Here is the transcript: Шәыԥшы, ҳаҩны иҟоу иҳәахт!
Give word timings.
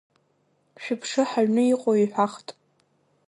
Шәыԥшы, 0.83 1.21
ҳаҩны 1.29 1.61
иҟоу 1.73 1.95
иҳәахт! 2.01 2.47